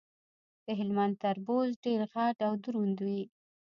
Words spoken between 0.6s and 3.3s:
د هلمند تربوز ډیر غټ او دروند وي.